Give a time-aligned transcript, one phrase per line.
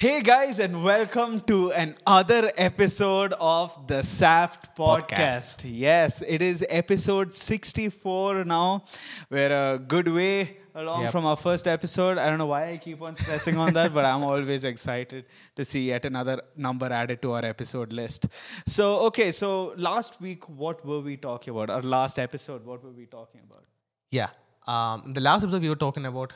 [0.00, 5.08] Hey guys, and welcome to another episode of the SAFT podcast.
[5.08, 5.64] Podcast.
[5.64, 8.84] Yes, it is episode 64 now.
[9.28, 11.10] We're a good way along Yep.
[11.10, 12.16] from our first episode.
[12.16, 15.24] I don't know why I keep on stressing on that, but I'm always excited
[15.56, 18.28] to see yet another number added to our episode list.
[18.68, 21.70] So, okay, so last week, what were we talking about?
[21.70, 23.64] Our last episode, what were we talking about?
[24.12, 24.28] Yeah.
[24.64, 26.34] Um, the last episode, we were talking about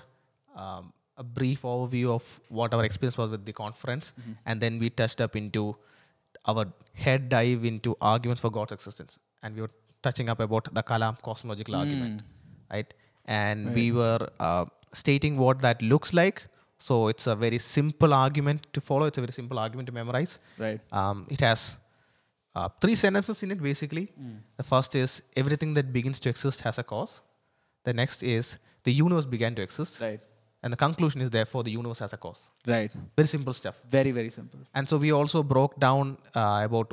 [0.56, 2.24] um, a brief overview of
[2.58, 4.12] what our experience was with the conference,
[4.46, 5.64] and then we touched up into
[6.52, 6.64] our
[7.04, 9.74] head dive into arguments for God's existence, and we were
[10.06, 12.22] touching up about the Kalam cosmological argument,
[12.76, 12.92] right?
[13.26, 16.46] And we were uh, stating what that looks like.
[16.86, 19.06] So it's a very simple argument to follow.
[19.06, 20.32] It's a very simple argument to memorize.
[20.58, 20.80] Right.
[20.90, 21.76] Um, it has
[22.56, 24.06] uh, three sentences in it basically.
[24.56, 27.20] The first is everything that begins to exist has a cause.
[27.84, 30.00] The next is the universe began to exist.
[30.00, 30.20] Right.
[30.62, 32.40] And the conclusion is therefore the universe has a cause.
[32.66, 32.92] Right.
[33.16, 33.80] Very simple stuff.
[33.96, 34.60] Very, very simple.
[34.74, 36.92] And so we also broke down uh, about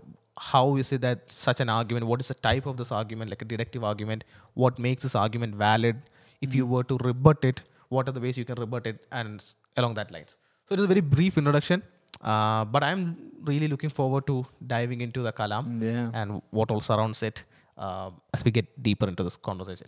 [0.51, 3.41] how is it that such an argument, what is the type of this argument, like
[3.41, 5.97] a deductive argument, what makes this argument valid.
[6.41, 9.43] If you were to rebut it, what are the ways you can rebut it, and
[9.77, 10.35] along that lines.
[10.67, 11.83] So it is a very brief introduction,
[12.21, 13.01] uh, but I'm
[13.43, 16.09] really looking forward to diving into the Kalam Yeah.
[16.13, 17.43] and what all surrounds it
[17.77, 19.87] uh, as we get deeper into this conversation.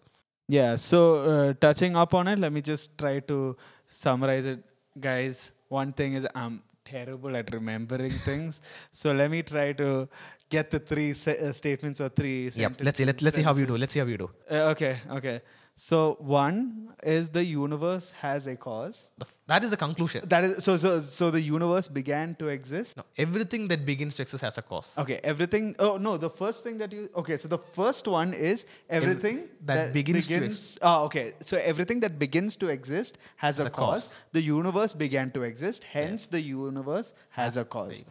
[0.52, 1.00] Yeah, so
[1.32, 3.56] uh, touching up on it, let me just try to
[3.88, 4.60] summarize it,
[5.00, 5.54] guys.
[5.70, 10.10] One thing is I'm terrible at remembering things, so let me try to
[10.50, 12.50] get the three se- uh, statements or three.
[12.54, 12.82] Yep.
[12.82, 13.06] Let's see.
[13.06, 13.78] Let's let's see how you do.
[13.78, 14.30] Let's see how you do.
[14.50, 15.42] Uh, okay, okay.
[15.84, 19.10] So one is the universe has a cause.
[19.48, 20.22] That is the conclusion.
[20.30, 22.98] That is so so so the universe began to exist.
[22.98, 24.94] No, everything that begins to exist has a cause.
[25.04, 25.76] Okay, everything.
[25.80, 27.10] Oh no, the first thing that you.
[27.16, 31.34] Okay, so the first one is everything that begins to Oh, okay.
[31.40, 34.06] So everything that begins to exist has a, a cause.
[34.06, 34.16] cause.
[34.34, 35.84] The universe began to exist.
[35.86, 38.06] Hence, the universe has ah, a cause.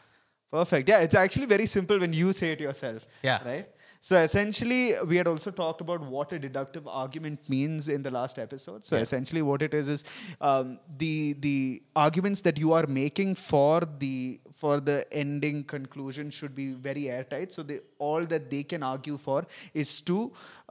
[0.51, 0.89] Perfect.
[0.89, 3.07] Yeah, it's actually very simple when you say it yourself.
[3.23, 3.45] Yeah.
[3.45, 3.69] Right.
[4.03, 8.39] So essentially, we had also talked about what a deductive argument means in the last
[8.45, 8.87] episode.
[8.87, 9.03] So Yeah.
[9.03, 10.05] essentially, what it is is
[10.51, 10.69] um,
[11.03, 13.75] the the arguments that you are making for
[14.05, 14.15] the
[14.61, 17.53] for the ending conclusion should be very airtight.
[17.57, 19.41] So they, all that they can argue for
[19.75, 20.17] is to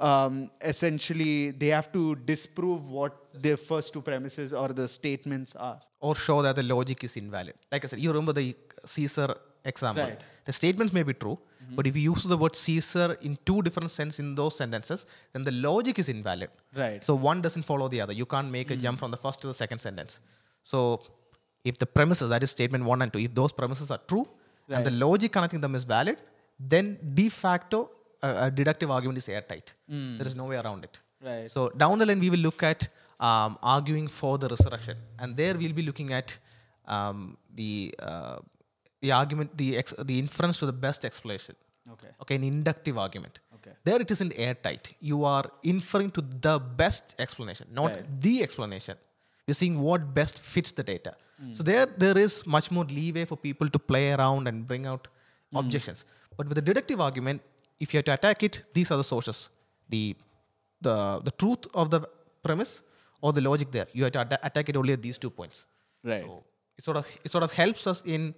[0.09, 2.03] um, essentially they have to
[2.33, 3.13] disprove what
[3.45, 5.79] their first two premises or the statements are.
[6.07, 7.55] or show that the logic is invalid.
[7.71, 8.47] Like I said, you remember the
[8.91, 9.29] Caesar
[9.71, 10.03] example.
[10.03, 10.21] Right.
[10.49, 11.37] The statements may be true,
[11.77, 15.43] but if you use the word Caesar in two different senses in those sentences, then
[15.43, 16.49] the logic is invalid.
[16.75, 17.03] Right.
[17.03, 18.13] So one doesn't follow the other.
[18.13, 20.19] You can't make a jump from the first to the second sentence.
[20.63, 21.01] So
[21.63, 24.27] if the premises, that is statement one and two, if those premises are true
[24.69, 26.17] and the logic connecting them is valid,
[26.59, 27.89] then de facto
[28.21, 29.73] a, a deductive argument is airtight.
[30.17, 30.99] There is no way around it.
[31.23, 31.49] Right.
[31.51, 32.87] So down the line, we will look at
[33.19, 36.37] um, arguing for the resurrection, and there we'll be looking at
[36.87, 38.37] um, the uh,
[39.01, 41.55] the argument, the ex- the inference to the best explanation.
[41.93, 42.07] Okay.
[42.21, 43.39] Okay, an inductive argument.
[43.55, 43.71] Okay.
[43.83, 44.93] There it isn't airtight.
[44.99, 48.21] You are inferring to the best explanation, not Right.
[48.25, 48.97] the explanation.
[49.47, 51.13] You're seeing what best fits the data.
[51.41, 51.53] Hmm.
[51.57, 55.07] So there, there is much more leeway for people to play around and bring out
[55.51, 55.57] Hmm.
[55.61, 56.03] objections.
[56.37, 57.41] But with the deductive argument,
[57.79, 59.39] if you have to attack it, these are the sources:
[59.95, 60.03] the
[60.87, 60.95] the
[61.27, 62.01] the truth of the
[62.47, 62.73] premise
[63.21, 63.87] or the logic there.
[63.93, 65.65] You have to atta- attack it only at these two points.
[66.11, 66.23] Right.
[66.25, 66.43] So
[66.77, 68.33] it sort of it sort of helps us in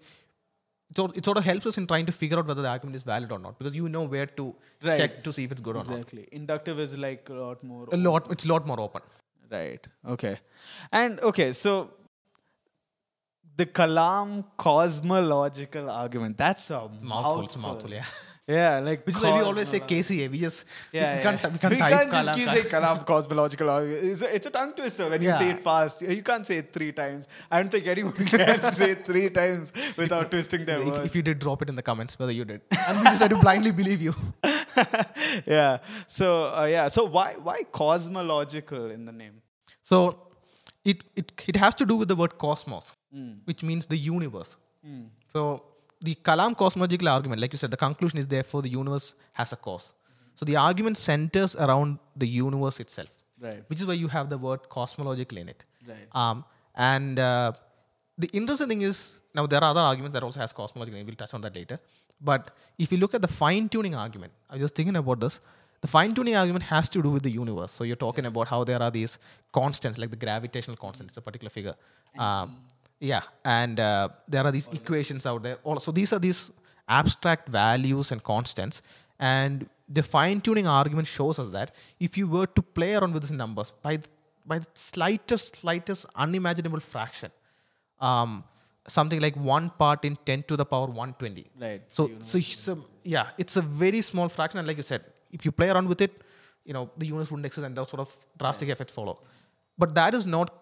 [0.95, 3.03] sort, it sort of helps us in trying to figure out whether the argument is
[3.03, 4.97] valid or not because you know where to Right.
[4.97, 5.91] check to see if it's good or not.
[5.91, 6.27] Exactly.
[6.31, 7.87] Inductive is like a lot more.
[7.91, 9.01] A lot, it's a lot more open.
[9.49, 9.85] Right.
[10.07, 10.37] Okay.
[10.91, 11.91] And okay, so
[13.57, 16.37] the Kalam cosmological argument.
[16.37, 18.05] That's a Mouthful, it's a mouthful, yeah.
[18.47, 20.29] Yeah, like Which is why we always say KCA.
[20.29, 21.49] We just Yeah, we, can't yeah.
[21.49, 23.69] we can't we can't just keep saying Kalam cosmological.
[23.87, 26.01] It's a, it's a tongue twister when you say it fast.
[26.01, 27.27] You can't say it three times.
[27.51, 31.05] I don't think anyone can say it three times without twisting their If, words.
[31.05, 32.61] if you did, drop it in the comments whether you did.
[32.87, 34.15] And we decided to blindly believe you.
[35.45, 35.77] yeah.
[36.07, 36.87] So uh, yeah.
[36.87, 39.41] So why why cosmological in the name?
[39.83, 40.17] So
[40.83, 43.33] it, it, it has to do with the word cosmos, Hmm.
[43.45, 44.55] which means the universe.
[45.31, 45.63] So
[46.01, 49.55] the Kalam cosmological argument, like you said, the conclusion is therefore the universe has a
[49.55, 49.93] cause.
[50.35, 53.09] So the argument centers around the universe itself,
[53.41, 53.63] Right.
[53.69, 55.63] which is why you have the word cosmological in it.
[55.87, 56.07] Right.
[56.21, 56.43] Um,
[56.75, 57.51] and uh,
[58.17, 60.97] the interesting thing is now there are other arguments that also has cosmological.
[60.99, 61.79] and We'll touch on that later.
[62.19, 65.39] But if you look at the fine tuning argument, I was just thinking about this.
[65.81, 67.71] The fine tuning argument has to do with the universe.
[67.71, 69.17] So you're talking about how there are these
[69.51, 71.73] constants, like the gravitational constant, it's a particular figure.
[72.17, 72.57] Um,
[73.01, 75.57] yeah, and uh, there are these equations out there.
[75.63, 76.51] Also, these are these
[76.87, 78.81] abstract values and constants.
[79.19, 83.23] And the fine tuning argument shows us that if you were to play around with
[83.23, 84.07] these numbers by the,
[84.45, 87.31] by the slightest, slightest unimaginable fraction,
[87.99, 88.43] um,
[88.87, 91.47] something like one part in 10 to the power 120.
[91.59, 91.81] Right.
[91.91, 92.39] So, so
[92.73, 94.59] a, yeah, it's a very small fraction.
[94.59, 96.21] And like you said, if you play around with it,
[96.65, 99.19] you know, the universe wouldn't exist and those sort of drastic effects follow.
[99.77, 100.60] But that is not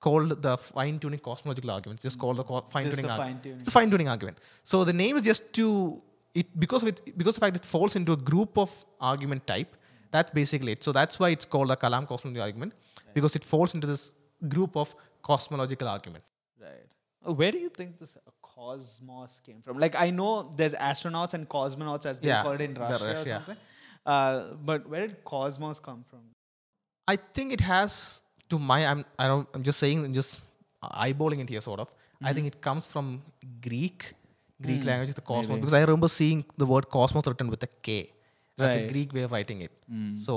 [0.00, 1.98] called the fine-tuning cosmological argument.
[1.98, 3.34] It's just called the co- fine-tuning argument.
[3.34, 3.58] fine-tuning.
[3.60, 4.38] It's a fine-tuning argument.
[4.64, 6.00] So the name is just to
[6.34, 9.46] it because of it because of the fact it falls into a group of argument
[9.46, 9.76] type.
[10.10, 10.82] That's basically it.
[10.82, 12.72] So that's why it's called a Kalam cosmological argument
[13.14, 14.10] because it falls into this
[14.48, 16.24] group of cosmological argument.
[16.60, 16.88] Right.
[17.26, 19.78] Uh, Where do you think this cosmos came from?
[19.78, 23.04] Like, I know there's astronauts and cosmonauts, as they Yeah, call it in the Russia
[23.04, 23.24] or Russia.
[23.34, 23.56] something.
[24.06, 26.20] Uh, but where did cosmos come from?
[27.06, 30.40] I think it has to my I'm I don't I'm just saying I'm just
[31.06, 31.88] eyeballing it here sort of.
[32.22, 33.22] I think it comes from
[33.66, 34.12] Greek
[34.64, 35.60] Greek language the cosmos maybe.
[35.60, 38.10] because I remember seeing the word cosmos written with a K.
[38.58, 38.90] That's a Right.
[38.92, 39.72] Greek way of writing it.
[40.26, 40.34] So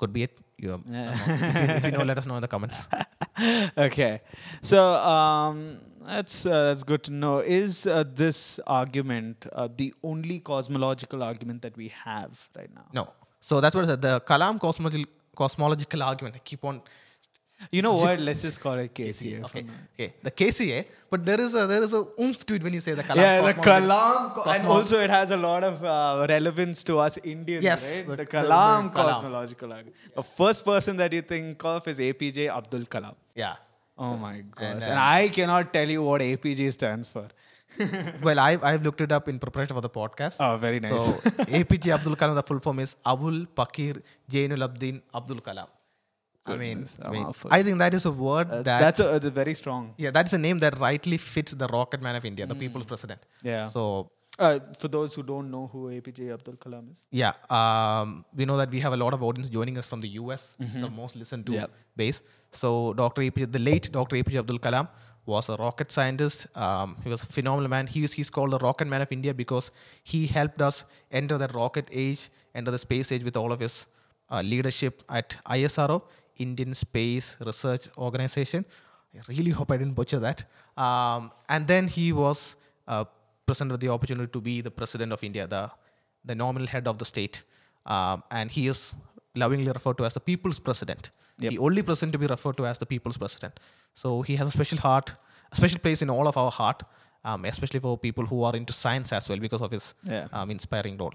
[0.00, 0.34] could be it.
[0.62, 1.10] You, um, Yeah.
[1.10, 1.48] I don't know.
[1.48, 2.78] if, you, if you know, let us know in the comments.
[3.86, 4.20] okay,
[4.60, 4.80] so
[5.14, 7.38] um, that's uh, that's good to know.
[7.38, 12.86] Is uh, this argument uh, the only cosmological argument that we have right now?
[12.92, 13.04] No.
[13.40, 14.02] So that's what I said.
[14.02, 15.06] The Kalam cosmological
[15.36, 16.34] cosmological argument.
[16.36, 16.82] I keep on
[17.72, 18.20] You know what?
[18.20, 19.44] Let's just call it KCA.
[19.46, 19.64] Okay,
[19.94, 20.14] okay.
[20.22, 22.94] The KCA, but there is a there is a oomph to it when you say
[22.94, 23.16] the Kalam.
[23.16, 27.18] yeah, the Kalam, co- and also it has a lot of uh, relevance to us
[27.32, 28.06] Indians, Yes, right?
[28.10, 29.14] the- The, Kalam the Kalam.
[29.14, 29.96] cosmological argument.
[30.14, 33.14] The first person that you think of is APJ Abdul Kalam.
[33.34, 33.56] Yeah.
[33.98, 34.64] Oh my gosh.
[34.64, 37.26] And, And, uh, I cannot tell you what APJ stands for.
[38.22, 40.36] well, I've, I've looked it up in preparation for the podcast.
[40.40, 40.92] Oh, very nice.
[40.92, 41.12] So
[41.58, 44.00] APJ Abdul Kalam, the full form is Avul Pakir
[44.30, 45.66] Jainul Abdin Abdul Kalam.
[46.48, 47.26] I mean, Goodness, I, mean.
[47.56, 49.94] I think that is a word That's, that that's, a, that's a very strong.
[49.96, 52.86] yeah, that is a name that rightly fits the rocket man of India, the people's
[52.92, 53.20] president.
[53.52, 53.64] Yeah.
[53.76, 53.82] So
[54.46, 56.98] Uh, for those who don't know who APJ Abdul Kalam is.
[57.20, 58.10] yeah, um,
[58.40, 60.42] we know that we have a lot of audience joining us from the US.
[60.66, 61.70] It's the most listened to Yep.
[62.00, 62.18] base.
[62.60, 62.68] So
[63.00, 63.22] Dr.
[63.28, 64.14] APJ, the late Dr.
[64.20, 64.86] APJ Abdul Kalam
[65.32, 66.46] was a rocket scientist.
[66.66, 67.86] Um, he was a phenomenal man.
[67.94, 69.66] He is, he's called the rocket man of India because
[70.12, 70.76] he helped us
[71.22, 72.22] enter that rocket age,
[72.54, 73.74] enter the space age with all of his
[74.30, 75.98] uh, leadership at ISRO,
[76.38, 78.64] Indian Space Research Organization.
[79.14, 80.44] I really hope I didn't butcher that.
[80.76, 82.56] Um, and then he was
[82.86, 83.04] uh,
[83.46, 85.70] presented with the opportunity to be the president of India, the
[86.24, 87.42] the nominal head of the state,
[87.86, 88.94] um, and he is
[89.34, 91.50] lovingly referred to as the people's president, Yep.
[91.52, 93.58] the only president to be referred to as the people's president.
[93.94, 95.12] So he has a special heart,
[95.52, 96.82] a special place in all of our heart,
[97.24, 100.26] um, especially for people who are into science as well because of his Yeah.
[100.32, 101.14] um, inspiring role.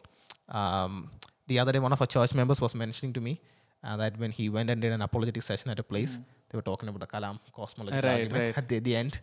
[0.50, 1.12] Um,
[1.48, 3.40] the other day, one of our church members was mentioning to me
[3.84, 6.18] uh, that when he went and did an apologetic session at a place,
[6.50, 7.96] they were talking about the Kalam cosmology.
[7.98, 8.44] Right, argument.
[8.44, 8.58] right.
[8.58, 9.20] At the, the end,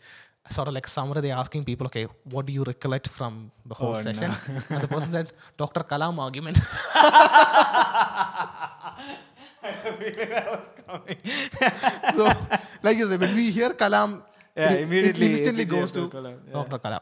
[0.50, 3.74] sort of like summary, they are asking people, okay, what do you recollect from the
[3.74, 4.30] whole Oh, session?
[4.70, 5.80] and the person said, Dr.
[5.82, 6.58] Kalam argument.
[9.62, 11.18] I feel like that was coming.
[12.16, 12.24] so,
[12.82, 14.22] like you said, when we hear Kalam,
[14.56, 16.52] Yeah, it, immediately it instantly goes to Kalam, yeah.
[16.54, 16.78] Dr.
[16.78, 17.00] Kalam.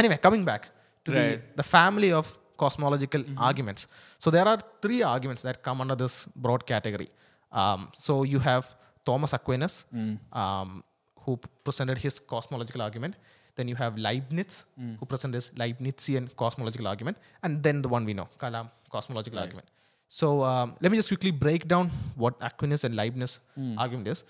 [0.00, 0.70] Anyway, coming back
[1.04, 1.38] to Right.
[1.38, 1.56] Mm-hmm.
[1.56, 3.86] the family of cosmological arguments.
[4.18, 7.08] So there are three arguments that come under this broad category.
[7.52, 8.74] Um, so you have
[9.08, 10.18] Thomas Aquinas, Mm.
[10.42, 10.84] um,
[11.24, 11.32] who
[11.66, 13.14] presented his cosmological argument.
[13.56, 14.94] Then you have Leibniz, Mm.
[14.98, 19.68] who presented his Leibnizian cosmological argument, and then the one we know, Kalam cosmological argument.
[20.08, 21.90] So um, let me just quickly break down
[22.22, 23.74] what Aquinas and Leibniz Mm.
[23.84, 24.24] argument is.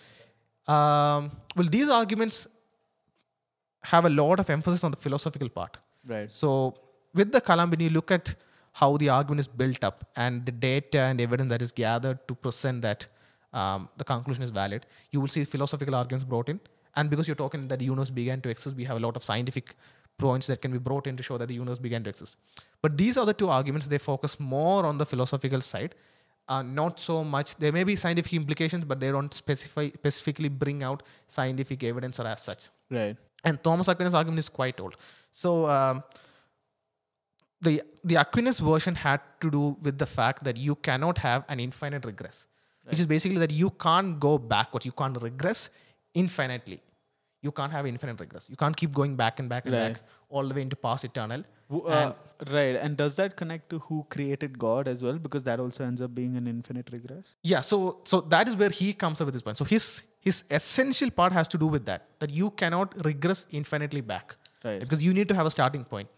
[0.74, 1.22] Um,
[1.56, 2.46] well, these arguments
[3.92, 5.76] have a lot of emphasis on the philosophical part.
[6.06, 6.30] Right.
[6.30, 6.50] So
[7.14, 8.34] with the Kalam, when you look at
[8.72, 12.34] how the argument is built up and the data and evidence that is gathered to
[12.34, 13.06] present that
[13.52, 16.60] um, the conclusion is valid, you will see philosophical arguments brought in.
[16.96, 19.24] And because you're talking that the universe began to exist, we have a lot of
[19.24, 19.74] scientific
[20.18, 22.36] points that can be brought in to show that the universe began to exist.
[22.82, 25.94] But these other two arguments, they focus more on the philosophical side.
[26.48, 27.56] Uh, not so much.
[27.56, 32.26] There may be scientific implications, but they don't specify specifically bring out scientific evidence or
[32.26, 32.68] as such.
[32.90, 33.16] Right.
[33.44, 34.96] And Thomas Aquinas' argument is quite old.
[35.32, 36.02] So um,
[37.66, 37.74] the
[38.12, 42.04] the Aquinas version had to do with the fact that you cannot have an infinite
[42.10, 42.38] regress,
[42.90, 44.86] which is basically that you can't go backwards.
[44.90, 45.62] You can't regress
[46.14, 46.80] infinitely.
[47.46, 48.46] You can't have infinite regress.
[48.48, 49.94] You can't keep going back and back and Right.
[49.94, 51.42] back all the way into past eternal.
[51.70, 52.12] Uh,
[52.50, 52.76] right.
[52.84, 55.18] And does that connect to who created God as well?
[55.26, 57.34] Because that also ends up being an infinite regress.
[57.52, 59.58] Yeah, so so that is where he comes up with this point.
[59.58, 64.00] So his his essential part has to do with that that you cannot regress infinitely
[64.12, 64.36] back,
[64.68, 64.80] Right.
[64.84, 66.08] Because you need to have a starting point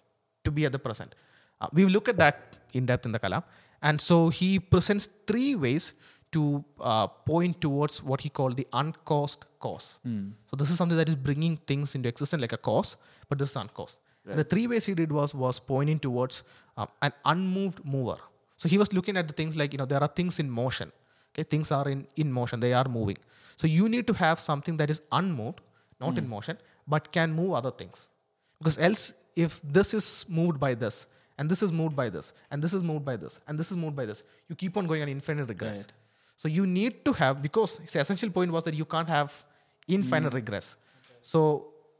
[0.44, 1.14] to be at the present.
[1.60, 3.42] Uh, we will look at that in depth in the Kalam,
[3.82, 5.92] and so he presents three ways
[6.32, 9.98] to uh, point towards what he called the uncaused cause.
[10.50, 12.96] So this is something that is bringing things into existence like a cause,
[13.28, 13.96] but this is uncaused.
[14.28, 16.42] And the three ways he did was was pointing towards
[16.76, 18.16] uh, an unmoved mover.
[18.58, 20.90] So he was looking at the things like you know there are things in motion.
[21.32, 22.60] Okay, things are in in motion.
[22.60, 23.18] They are moving.
[23.56, 25.60] So you need to have something that is unmoved,
[26.00, 26.58] not in motion,
[26.94, 28.08] but can move other things.
[28.58, 29.02] Because else,
[29.46, 31.06] if this is moved by this,
[31.38, 33.76] and this is moved by this, and this is moved by this, and this is
[33.76, 35.76] moved by this, you keep on going an infinite regress.
[35.76, 35.92] Right.
[36.36, 39.32] So you need to have because his essential point was that you can't have
[39.88, 40.36] infinite Hmm.
[40.36, 40.76] regress.
[41.22, 41.40] So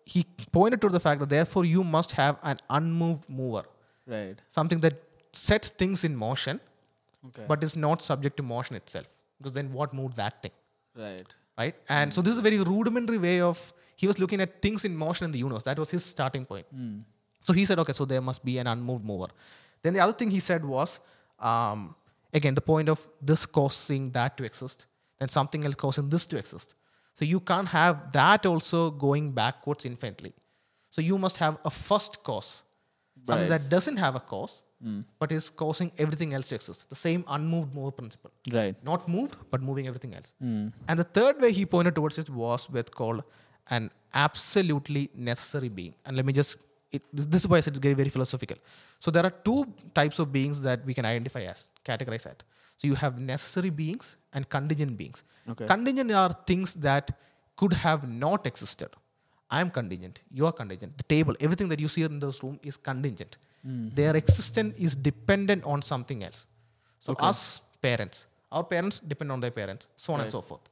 [0.05, 3.64] he pointed to the fact that therefore you must have an unmoved mover,
[4.07, 4.37] Right.
[4.50, 5.02] something that
[5.33, 6.61] sets things in motion,
[7.28, 7.45] Okay.
[7.49, 9.09] but is not subject to motion itself.
[9.38, 10.52] Because then what moved that thing?
[11.07, 11.26] right.
[11.59, 11.75] right?
[11.88, 14.95] And so this is a very rudimentary way of he was looking at things in
[14.97, 15.62] motion in the universe.
[15.64, 16.66] That was his starting point.
[17.46, 19.30] So he said, okay, so there must be an unmoved mover.
[19.82, 20.98] Then the other thing he said was,
[21.38, 21.94] um,
[22.34, 24.86] again, the point of this causing that to exist,
[25.20, 26.74] then something else causing this to exist.
[27.14, 30.32] So you can't have that also going backwards infinitely.
[30.90, 32.62] So you must have a first cause,
[33.26, 33.48] something Right.
[33.62, 34.62] that doesn't have a cause,
[35.20, 36.88] but is causing everything else to exist.
[36.90, 38.74] The same unmoved mover principle Right.
[38.90, 40.30] not moved but moving everything else
[40.88, 43.22] and the third way he pointed towards it was with called
[43.76, 43.90] an
[44.26, 46.56] absolutely necessary being and let me just
[46.93, 48.57] it, this is why I said it's very very philosophical.
[49.00, 52.37] So there are two types of beings that we can identify as categorize as
[52.78, 55.23] so you have necessary beings and contingent beings.
[55.49, 55.66] Okay.
[55.66, 57.19] contingent are things that
[57.57, 58.88] could have not existed.
[59.50, 60.97] I am contingent you are contingent.
[60.99, 63.37] The table everything that you see in this room is contingent.
[63.66, 63.95] Mm-hmm.
[63.95, 66.47] Their existence is dependent on something else.
[67.00, 70.62] So us parents, our parents depend on their parents, so on and so forth.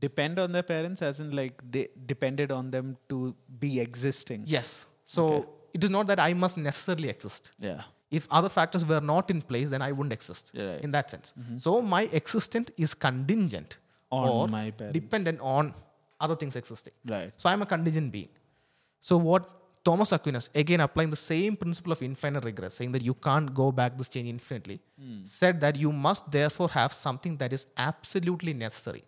[0.00, 4.44] Depend on their parents, as in like they depended on them to be existing.
[4.46, 4.86] Yes.
[5.04, 5.48] So Okay.
[5.74, 7.50] It is not that I must necessarily exist.
[7.58, 7.82] Yeah.
[8.10, 10.50] If other factors were not in place, then I wouldn't exist.
[10.52, 10.80] Yeah, right.
[10.80, 11.32] In that sense.
[11.38, 11.58] Mm-hmm.
[11.58, 13.78] So my existence is contingent
[14.10, 14.94] On or my parents.
[14.98, 15.74] dependent on
[16.20, 16.92] other things existing.
[17.04, 17.32] Right.
[17.36, 18.28] So I'm a contingent being.
[19.00, 19.50] So what
[19.84, 23.70] Thomas Aquinas, again applying the same principle of infinite regress, saying that you can't go
[23.72, 25.24] back this chain infinitely, hmm.
[25.24, 29.02] said that you must therefore have something that is absolutely necessary,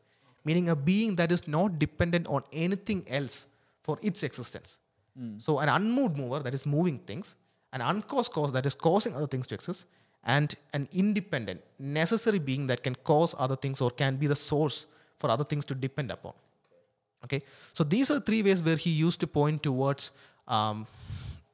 [0.44, 3.46] meaning a being that is not dependent on anything else
[3.82, 4.76] for its existence.
[5.38, 7.36] So an unmoved mover that is moving things,
[7.72, 9.86] an uncaused cause that is causing other things to exist,
[10.24, 14.86] and an independent, necessary being that can cause other things or can be the source
[15.18, 16.32] for other things to depend upon.
[17.24, 17.42] Okay,
[17.72, 20.10] so these are three ways where he used to point towards
[20.46, 20.86] um,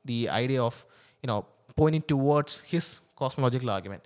[0.04, 0.84] the idea of
[1.22, 4.02] you know pointing towards his cosmological argument,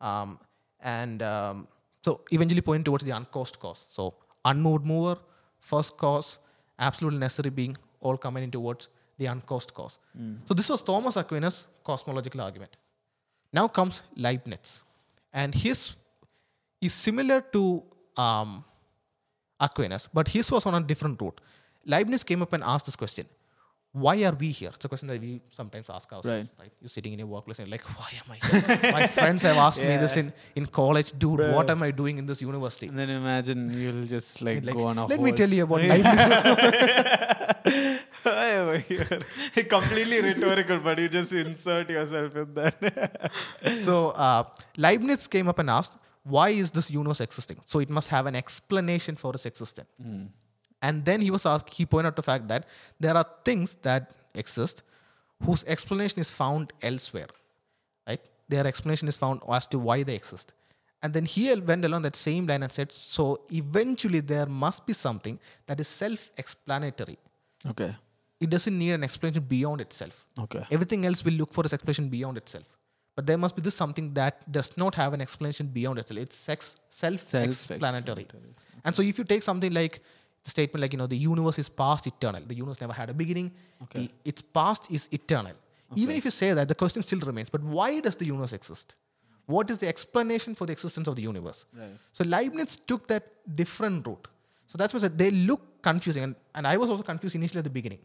[0.00, 0.38] um,
[0.80, 1.66] and um,
[2.04, 3.86] so eventually pointing towards the uncaused cause.
[3.90, 4.14] So
[4.44, 5.18] unmoved mover,
[5.58, 6.38] first cause,
[6.78, 8.88] absolutely necessary being, all coming in towards
[9.20, 9.94] the uncaused cause.
[10.46, 11.58] So this was Thomas Aquinas'
[11.88, 12.72] cosmological argument.
[13.58, 14.70] Now comes Leibniz,
[15.40, 15.78] and his
[16.80, 17.62] is similar to
[18.16, 18.64] um,
[19.68, 21.40] Aquinas, but his was on a different route.
[21.84, 23.26] Leibniz came up and asked this question
[23.92, 24.70] Why are we here?
[24.72, 26.70] It's a question that we sometimes ask ourselves, right?
[26.80, 28.78] You're sitting in your workplace and you're like, Why am I here?
[28.92, 32.26] My friends have asked me this in, in college, dude, what am I doing in
[32.26, 32.86] this university?
[32.86, 35.82] And then imagine you'll just like, Like, go on a let me tell you about
[35.90, 35.96] Yeah.
[35.96, 36.14] Leibniz.
[38.22, 39.22] Why am I here?
[39.68, 43.32] completely rhetorical, but you just insert yourself in that.
[43.82, 44.44] so uh,
[44.76, 47.56] Leibniz came up and asked, why is this universe existing?
[47.66, 49.88] So it must have an explanation for its existence.
[50.82, 52.66] And then he was asked, he pointed out the fact that
[52.98, 54.82] there are things that exist
[55.44, 57.28] whose explanation is found elsewhere.
[58.06, 58.20] Right?
[58.48, 60.52] Their explanation is found as to why they exist.
[61.02, 64.92] And then he went along that same line and said, so eventually there must be
[64.92, 67.18] something that is self explanatory.
[67.66, 67.94] okay.
[68.40, 70.24] It doesn't need an explanation beyond itself.
[70.38, 70.64] Okay.
[70.70, 72.64] Everything else will look for its explanation beyond itself.
[73.14, 76.20] But there must be this something that does not have an explanation beyond itself.
[76.20, 78.26] It's sex, self-explanatory.
[78.82, 80.00] And so if you take something like
[80.44, 82.42] the statement like, you know, the universe is past eternal.
[82.46, 83.52] The universe never had a beginning.
[83.84, 84.06] Okay.
[84.06, 85.52] The, its past is eternal.
[85.96, 87.50] Even if you say that, the question still remains.
[87.50, 88.94] But why does the universe exist?
[89.46, 91.64] What is the explanation for the existence of the universe?
[91.76, 91.88] Right.
[92.12, 93.24] So Leibniz took that
[93.56, 94.28] different route.
[94.68, 96.22] So that's why they look confusing.
[96.22, 97.98] And, and I was also confused initially at the beginning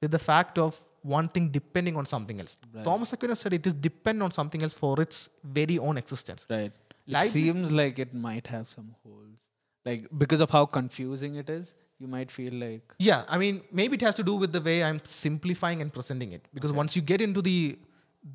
[0.00, 2.56] with the fact of one thing depending on something else.
[2.84, 6.46] Thomas Aquinas said it is depend on something else for its very own existence.
[6.48, 6.72] Right.
[7.08, 9.38] It seems like it might have some holes.
[9.84, 13.94] Like because of how confusing it is, you might feel like Yeah, I mean, maybe
[14.00, 16.46] it has to do with the way I'm simplifying and presenting it.
[16.56, 17.58] Because once you get into the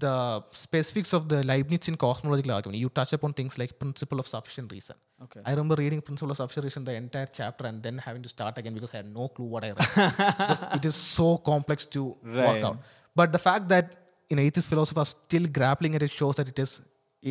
[0.05, 0.15] the
[0.51, 4.97] specifics of the Leibnizian cosmological argument, you touch upon things like principle of sufficient reason.
[5.25, 5.41] okay.
[5.45, 8.57] I remember reading Principle of Sufficient Reason the entire chapter and then having to start
[8.57, 10.73] again because I had no clue what I read.
[10.79, 12.47] It is so complex to Right.
[12.47, 12.77] work out.
[13.19, 13.95] But the fact that
[14.29, 16.73] you know atheist philosophers still grappling at it shows that it is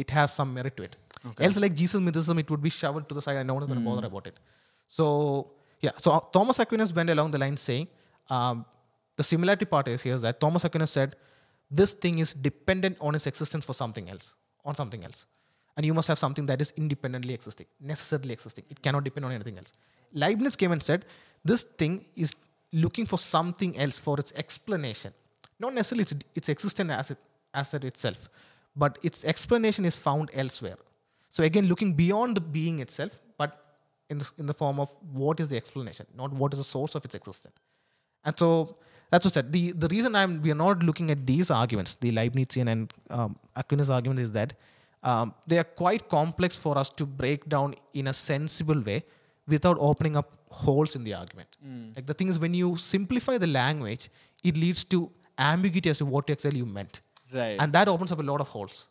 [0.02, 0.96] it has some merit to it.
[1.30, 1.44] Okay.
[1.44, 3.68] Else, like Jesus mythicism, it would be shoveled to the side and no one is
[3.72, 3.94] going to hmm.
[3.94, 4.38] bother about it.
[4.88, 5.04] So
[5.86, 7.86] yeah, so uh, Thomas Aquinas went along the line saying
[8.36, 8.64] um,
[9.16, 11.14] the similarity part is here that Thomas Aquinas said
[11.80, 15.26] this thing is dependent on its existence for something else, on something else.
[15.76, 18.64] And you must have something that is independently existing, necessarily existing.
[18.70, 19.72] It cannot depend on anything else.
[20.12, 21.04] Leibniz came and said,
[21.44, 22.32] this thing is
[22.72, 25.12] looking for something else for its explanation.
[25.58, 27.18] Not necessarily its, its existence as it
[27.54, 28.28] as it itself,
[28.74, 30.76] but its explanation is found elsewhere.
[31.30, 33.65] So again, looking beyond the being itself, but
[34.10, 36.94] in the, in the form of what is the explanation, not what is the source
[36.94, 37.56] of its existence.
[38.24, 38.76] And so
[39.10, 39.52] that's what I said.
[39.52, 43.36] The, the reason I'm we are not looking at these arguments, the Leibnizian and um,
[43.54, 44.54] Aquinas argument, is that
[45.02, 49.04] um, they are quite complex for us to break down in a sensible way
[49.46, 51.48] without opening up holes in the argument.
[51.96, 54.08] Like the thing is, when you simplify the language,
[54.42, 57.00] it leads to ambiguity as to what exactly you meant,
[57.32, 57.56] Right.
[57.60, 58.86] and that opens up a lot of holes.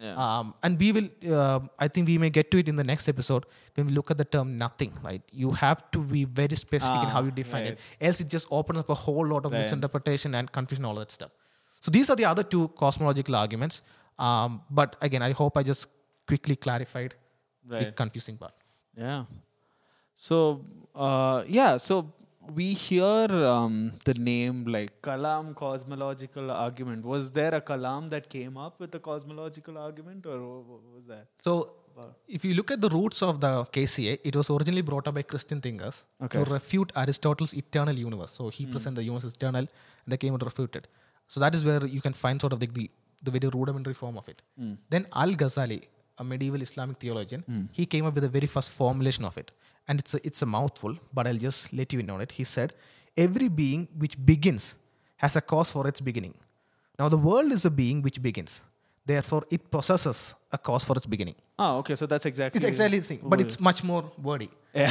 [0.00, 0.14] Yeah.
[0.24, 3.08] Um, and we will, uh, I think we may get to it in the next
[3.08, 5.22] episode when we look at the term nothing, right?
[5.32, 7.72] You have to be very specific in how you Ah, define right.
[7.72, 7.78] it.
[8.00, 9.60] Else it just opens up a whole lot of Right.
[9.62, 11.30] misinterpretation and confusion, all that stuff.
[11.80, 13.82] So these are the other two cosmological arguments.
[14.18, 15.86] Um, but again, I hope I just
[16.26, 17.14] quickly clarified
[17.64, 18.54] the confusing part.
[18.96, 19.24] Yeah.
[20.14, 22.12] So, uh, yeah, so
[22.54, 27.04] we hear um, the name like Kalam cosmological argument.
[27.04, 31.26] Was there a Kalam that came up with the cosmological argument, or what was that?
[31.42, 31.72] So
[32.28, 35.22] if you look at the roots of the KCA, it was originally brought up by
[35.22, 36.44] Christian thinkers Okay.
[36.44, 38.32] to refute Aristotle's eternal universe.
[38.32, 39.60] So he presented the universe is eternal,
[40.04, 40.88] and they came and refuted.
[41.28, 42.90] So that is where you can find sort of the, the,
[43.22, 44.42] the very rudimentary form of it.
[44.90, 45.82] Then Al Ghazali,
[46.18, 49.50] a medieval Islamic theologian, he came up with the very first formulation of it.
[49.88, 52.32] And it's a, it's a mouthful, but I'll just let you in on it.
[52.32, 52.72] He said,
[53.16, 54.74] Every being which begins
[55.16, 56.34] has a cause for its beginning.
[56.98, 58.60] Now, the world is a being which begins.
[59.06, 61.36] Therefore, it possesses a cause for its beginning.
[61.58, 61.94] Oh, okay.
[61.94, 62.58] So that's exactly.
[62.58, 64.50] It's exactly the thing, but it's much more wordy.
[64.74, 64.90] Yeah.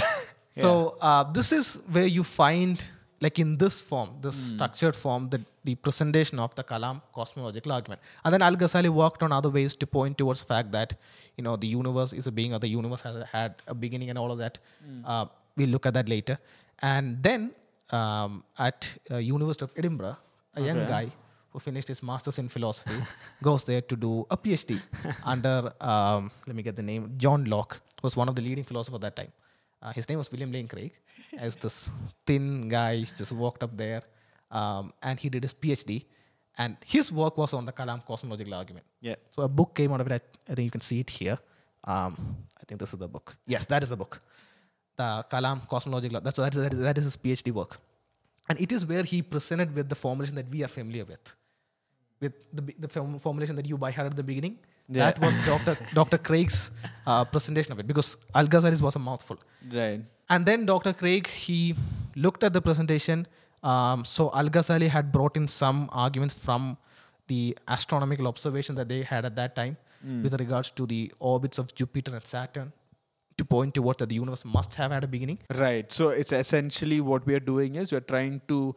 [0.58, 2.84] So uh, this is where you find,
[3.26, 8.02] like in this form, this structured form, the, the presentation of the Kalam cosmological argument.
[8.24, 10.90] And then Al Ghazali worked on other ways to point towards the fact that,
[11.38, 14.20] you know, the universe is a being or the universe has had a beginning and
[14.24, 14.60] all of that.
[15.06, 15.26] Uh,
[15.58, 16.38] we'll look at that later.
[16.82, 17.52] And then
[18.00, 20.18] um, at uh, University of Edinburgh,
[20.56, 21.06] a young guy
[21.52, 23.00] who finished his master's in philosophy
[23.48, 24.82] goes there to do a PhD
[25.24, 28.64] under, um, let me get the name, John Locke, who was one of the leading
[28.64, 29.32] philosophers at that time.
[29.86, 30.94] Uh, his name was William Lane Craig.
[31.38, 31.90] As this
[32.26, 34.02] thin guy, just walked up there,
[34.50, 36.06] um, and he did his PhD.
[36.58, 38.86] And his work was on the Kalam cosmological argument.
[39.02, 39.16] Yeah.
[39.30, 40.14] So a book came out of it.
[40.14, 41.38] I, I think you can see it here.
[41.84, 43.36] Um, I think this is the book.
[43.46, 44.20] Yes, that is the book.
[44.96, 46.22] The Kalam cosmological.
[46.22, 47.78] That's that is, that is that is his PhD work,
[48.50, 51.36] and it is where he presented with the formulation that we are familiar with,
[52.22, 52.88] with the the
[53.20, 54.58] formulation that you by had at the beginning.
[54.88, 55.12] Yeah.
[55.12, 55.78] That was Dr.
[55.94, 56.18] Dr.
[56.18, 56.72] Craig's
[57.08, 59.38] uh, presentation of it because Al Ghazali's was a mouthful.
[59.72, 60.02] Right.
[60.30, 60.94] And then Dr.
[60.94, 61.76] Craig, he
[62.16, 63.28] looked at the presentation.
[63.64, 66.78] Um, so Al Ghazali had brought in some arguments from
[67.28, 69.78] the astronomical observations that they had at that time
[70.22, 72.72] with regards to the orbits of Jupiter and Saturn
[73.38, 75.40] to point towards that the universe must have had a beginning.
[75.54, 75.92] Right.
[75.92, 78.76] So it's essentially what we are doing is we're trying to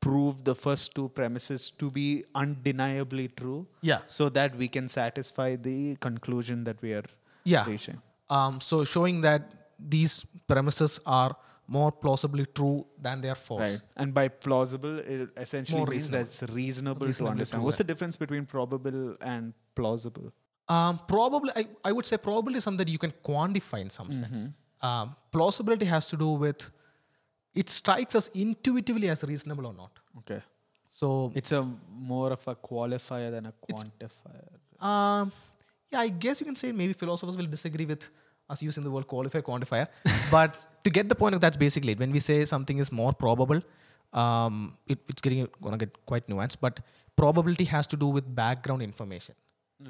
[0.00, 3.66] prove the first two premises to be undeniably true.
[3.82, 4.00] Yeah.
[4.06, 7.04] So that we can satisfy the conclusion that we are
[7.44, 7.66] Yeah.
[7.66, 8.00] reaching.
[8.28, 9.42] Um, so showing that
[9.78, 11.36] these premises are
[11.66, 13.60] more plausibly true than they are false.
[13.60, 13.80] Right.
[13.96, 16.24] And by plausible, it essentially More means reasonable.
[16.24, 17.62] that's reasonable, to understand.
[17.62, 20.32] What's the difference between probable and plausible?
[20.68, 24.12] Um, probably, I, I would say probably is something that you can quantify in some
[24.12, 24.48] sense.
[24.82, 26.70] Um, plausibility has to do with
[27.54, 29.92] it strikes us intuitively as reasonable or not.
[30.18, 30.42] Okay.
[30.92, 34.84] So, It's a more of a qualifier than a quantifier.
[34.84, 35.32] um,
[35.92, 38.08] yeah, I guess you can say maybe philosophers will disagree with
[38.48, 39.86] us using the word qualifier, quantifier.
[40.30, 41.98] but to get the point of that's basically it.
[41.98, 43.62] When we say something is more probable,
[44.12, 46.56] um, it, it's getting gonna get quite nuanced.
[46.60, 46.80] But
[47.16, 49.34] probability has to do with background information.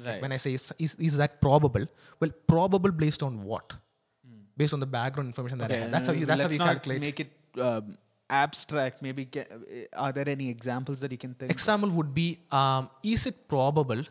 [0.05, 0.21] Right.
[0.21, 1.85] When I say is, is, is that probable?
[2.19, 3.73] Well, probable based on what?
[4.57, 5.91] Based on the background information that I Okay, have.
[5.91, 6.25] That's how you.
[6.25, 7.01] That's how you not calculate.
[7.01, 7.97] Make it um,
[8.29, 9.01] abstract.
[9.01, 11.51] Maybe ca- uh, are there any examples that you can think?
[11.51, 14.03] Example would be: um, Is it probable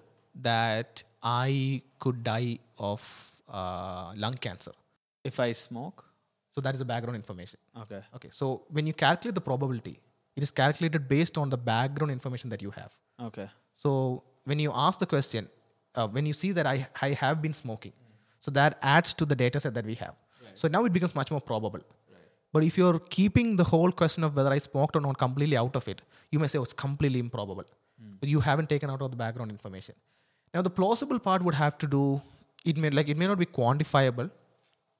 [0.42, 3.02] that I could die of
[3.48, 4.72] uh, lung cancer?
[5.22, 6.04] if I smoke.
[6.52, 7.58] So that is the background information.
[7.82, 8.00] Okay.
[8.16, 8.28] Okay.
[8.32, 10.00] So when you calculate the probability,
[10.34, 12.92] it is calculated based on the background information that you have.
[13.22, 13.48] Okay.
[13.74, 15.48] So when you ask the question,
[15.94, 17.92] uh, when you see that I, I have been smoking,
[18.40, 20.14] so that adds to the data set that we have.
[20.54, 21.80] So now it becomes much more probable.
[22.52, 25.76] But if you're keeping the whole question of whether I smoked or not completely out
[25.76, 27.64] of it, you may say, oh, it's completely improbable.
[28.00, 28.14] Hmm.
[28.18, 29.94] But you haven't taken out of the background information.
[30.52, 32.20] Now the plausible part would have to do
[32.64, 34.30] it may like it may not be quantifiable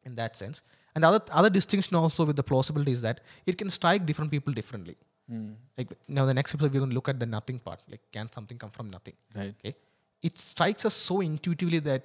[0.05, 0.63] in that sense.
[0.95, 4.31] And the other other distinction also with the plausibility is that it can strike different
[4.31, 4.97] people differently.
[5.29, 5.53] Hmm.
[5.77, 7.81] Like now the next episode we're going to look at the nothing part.
[7.89, 9.15] Like can something come from nothing?
[9.35, 9.55] Right.
[9.59, 9.75] Okay.
[10.23, 12.03] It strikes us so intuitively that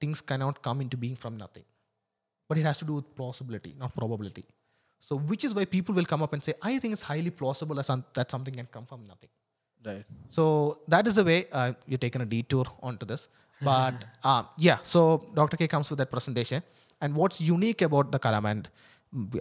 [0.00, 1.64] things cannot come into being from nothing.
[2.48, 4.44] But it has to do with plausibility, not probability.
[5.00, 7.74] So, which is why people will come up and say, I think it's highly plausible
[7.76, 9.30] that, that something can come from nothing.
[9.84, 10.04] Right.
[10.28, 13.28] So that is the way uh, you're taking a detour onto this.
[13.62, 15.56] But uh, yeah, so Dr.
[15.58, 16.62] K comes with that presentation.
[17.02, 18.68] And what's unique about the Kalam, and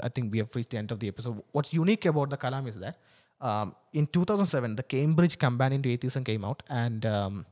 [0.04, 1.42] I think we have reached the end of the episode.
[1.52, 2.98] What's unique about the Kalam is that
[3.42, 7.46] um, in 2007, the Cambridge Companion to Atheism came out, and um,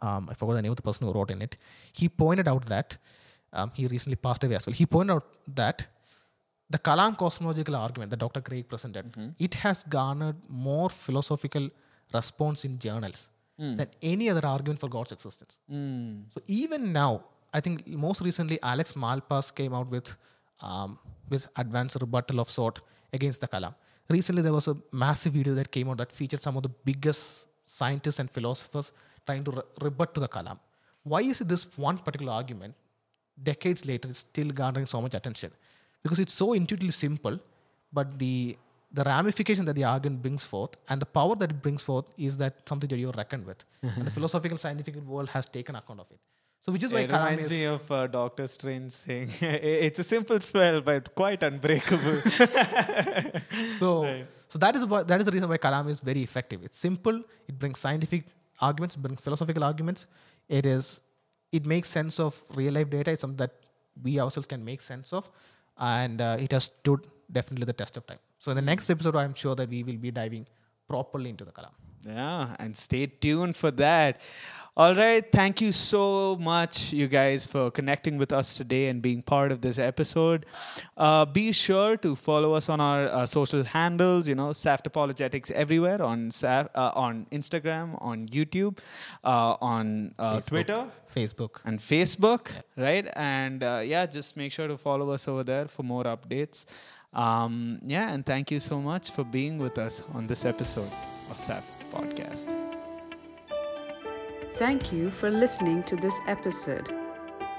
[0.00, 1.56] um, I forgot the name of the person who wrote in it.
[1.92, 2.98] He pointed out that
[3.52, 4.74] um, he recently passed away as well.
[4.74, 5.86] He pointed out that
[6.68, 8.40] the Kalam cosmological argument that Dr.
[8.40, 11.68] Craig presented, it has garnered more philosophical
[12.12, 13.28] response in journals
[13.78, 15.56] than any other argument for God's existence.
[15.72, 16.24] Mm.
[16.32, 17.24] So even now,
[17.54, 20.14] I think most recently Alex Malpass came out with
[20.60, 20.98] um,
[21.28, 22.80] with advanced rebuttal of sort
[23.12, 23.74] against the Kalam.
[24.08, 27.46] Recently, there was a massive video that came out that featured some of the biggest
[27.64, 28.92] scientists and philosophers
[29.26, 30.58] trying to re- rebut to the Kalam.
[31.02, 32.74] Why is it this one particular argument,
[33.42, 35.50] decades later, is still garnering so much attention?
[36.06, 37.36] Because it's so intuitively simple,
[37.98, 38.32] but the
[38.98, 42.36] the ramification that the argument brings forth and the power that it brings forth is
[42.42, 43.62] that something that you're reckoned with.
[43.82, 46.20] and the philosophical scientific world has taken account of it.
[46.66, 49.28] So which is why It Kalam reminds is me of uh, Doctor Strange saying,
[49.88, 52.16] "It's a simple spell, but quite unbreakable."
[53.82, 54.26] so Right.
[54.48, 56.64] so that is why that is the reason why Kalam is very effective.
[56.68, 57.18] It's simple.
[57.48, 58.24] It brings scientific
[58.60, 60.06] arguments, it brings philosophical arguments.
[60.48, 61.00] It is
[61.52, 63.10] it makes sense of real life data.
[63.12, 63.54] It's something that
[64.02, 65.28] we ourselves can make sense of,
[65.78, 68.18] and uh, it has stood definitely the test of time.
[68.38, 70.46] So in the next episode, I'm sure that we will be diving
[70.88, 71.72] properly into the Kalam.
[72.06, 74.20] Yeah, and stay tuned for that.
[74.78, 75.24] All right.
[75.32, 79.62] Thank you so much, you guys, for connecting with us today and being part of
[79.62, 80.44] this episode.
[80.98, 85.50] Uh, be sure to follow us on our uh, social handles, you know, Saft Apologetics
[85.52, 88.76] everywhere on Saf, uh, on Instagram, on YouTube,
[89.24, 90.46] uh, on uh, Facebook.
[90.46, 91.60] Twitter Facebook.
[91.64, 93.08] and Facebook, right?
[93.16, 96.66] And uh, yeah, just make sure to follow us over there for more updates.
[97.14, 100.90] Um, yeah, and thank you so much for being with us on this episode
[101.30, 102.65] of Saft Podcast.
[104.58, 106.90] Thank you for listening to this episode.